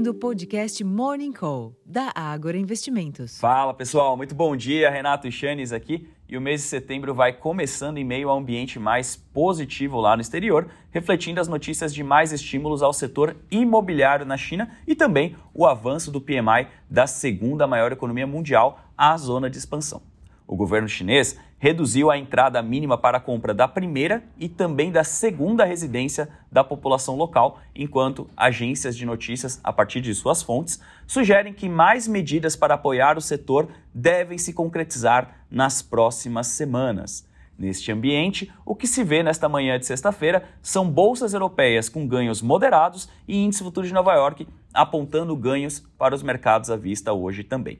[0.00, 3.38] ouvindo o podcast Morning Call, da Ágora Investimentos.
[3.38, 4.88] Fala pessoal, muito bom dia.
[4.88, 6.08] Renato Chanes aqui.
[6.26, 10.16] E o mês de setembro vai começando em meio a um ambiente mais positivo lá
[10.16, 15.36] no exterior, refletindo as notícias de mais estímulos ao setor imobiliário na China e também
[15.52, 20.09] o avanço do PMI da segunda maior economia mundial à zona de expansão.
[20.50, 25.04] O governo chinês reduziu a entrada mínima para a compra da primeira e também da
[25.04, 31.54] segunda residência da população local, enquanto agências de notícias, a partir de suas fontes, sugerem
[31.54, 37.24] que mais medidas para apoiar o setor devem se concretizar nas próximas semanas.
[37.56, 42.42] Neste ambiente, o que se vê nesta manhã de sexta-feira são bolsas europeias com ganhos
[42.42, 47.44] moderados e índice futuro de Nova York apontando ganhos para os mercados à vista hoje
[47.44, 47.78] também.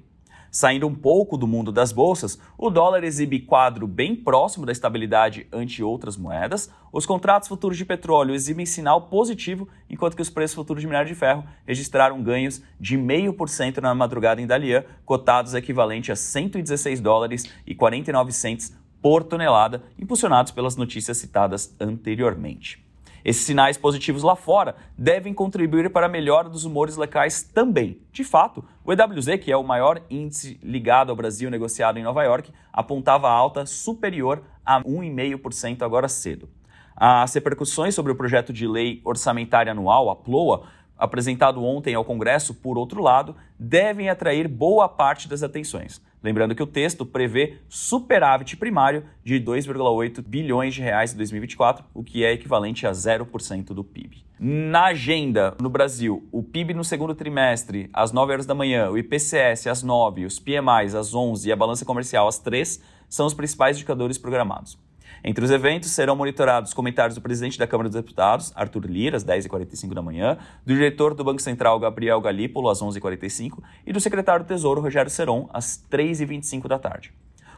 [0.51, 5.47] Saindo um pouco do mundo das bolsas, o dólar exibe quadro bem próximo da estabilidade
[5.53, 10.57] ante outras moedas, os contratos futuros de petróleo exibem sinal positivo, enquanto que os preços
[10.57, 16.11] futuros de minério de ferro registraram ganhos de 0,5% na madrugada em Dalian, cotados equivalente
[16.11, 22.90] a 116 dólares e 49 centes por tonelada, impulsionados pelas notícias citadas anteriormente.
[23.25, 28.01] Esses sinais positivos lá fora devem contribuir para a melhora dos humores locais também.
[28.13, 32.23] De fato, o EWZ, que é o maior índice ligado ao Brasil negociado em Nova
[32.25, 36.49] York, apontava alta superior a 1,5% agora cedo.
[36.97, 40.65] As repercussões sobre o projeto de lei orçamentária anual, a PLOA,
[41.01, 46.01] apresentado ontem ao Congresso, por outro lado, devem atrair boa parte das atenções.
[46.23, 52.05] Lembrando que o texto prevê superávit primário de 2,8 bilhões de reais em 2024, o
[52.05, 54.23] que é equivalente a 0% do PIB.
[54.39, 58.99] Na agenda, no Brasil, o PIB no segundo trimestre, às 9 horas da manhã, o
[58.99, 63.35] IPCS às 9, os PMIs às 11 e a balança comercial às 3 são os
[63.35, 64.79] principais indicadores programados.
[65.23, 69.25] Entre os eventos serão monitorados comentários do presidente da Câmara dos Deputados, Arthur Lira, às
[69.25, 74.45] 10h45 da manhã, do diretor do Banco Central, Gabriel Galípolo, às 11h45, e do secretário
[74.45, 77.13] do Tesouro, Rogério Seron, às 3h25 da tarde.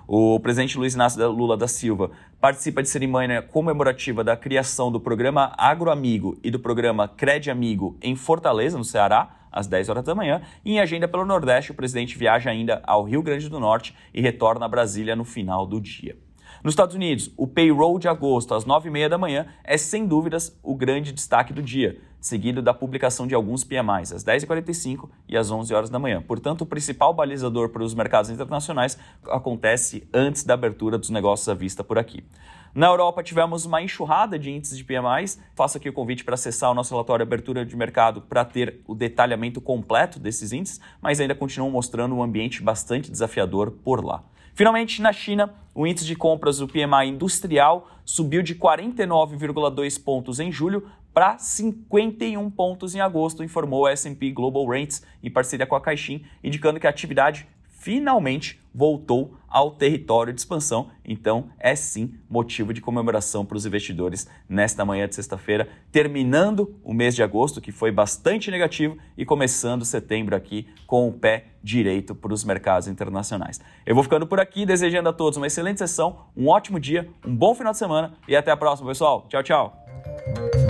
[0.06, 2.10] O presidente Luiz Inácio Lula da Silva
[2.40, 8.16] participa de cerimônia comemorativa da criação do programa Agroamigo e do programa Cred Amigo em
[8.16, 10.42] Fortaleza, no Ceará, às 10 horas da manhã.
[10.64, 14.20] E em agenda pelo Nordeste, o presidente viaja ainda ao Rio Grande do Norte e
[14.20, 16.16] retorna a Brasília no final do dia.
[16.62, 20.76] Nos Estados Unidos, o payroll de agosto às 9h30 da manhã é sem dúvidas o
[20.76, 25.74] grande destaque do dia, seguido da publicação de alguns PMIs às 10h45 e às 11
[25.74, 26.22] horas da manhã.
[26.22, 28.96] Portanto, o principal balizador para os mercados internacionais
[29.28, 32.24] acontece antes da abertura dos negócios à vista por aqui.
[32.72, 35.38] Na Europa, tivemos uma enxurrada de índices de PMIs.
[35.54, 38.94] Faço aqui o convite para acessar o nosso relatório Abertura de Mercado para ter o
[38.94, 44.22] detalhamento completo desses índices, mas ainda continuam mostrando um ambiente bastante desafiador por lá.
[44.54, 50.52] Finalmente, na China, o índice de compras do PMI industrial subiu de 49,2 pontos em
[50.52, 55.80] julho para 51 pontos em agosto, informou a S&P Global Rates em parceria com a
[55.80, 57.46] Caixin, indicando que a atividade
[57.82, 60.90] finalmente voltou ao território de expansão.
[61.04, 66.94] Então, é sim motivo de comemoração para os investidores nesta manhã de sexta-feira, terminando o
[66.94, 72.14] mês de agosto, que foi bastante negativo, e começando setembro aqui com o pé direito
[72.14, 73.60] para os mercados internacionais.
[73.84, 77.34] Eu vou ficando por aqui, desejando a todos uma excelente sessão, um ótimo dia, um
[77.34, 79.26] bom final de semana e até a próxima, pessoal.
[79.28, 80.61] Tchau, tchau.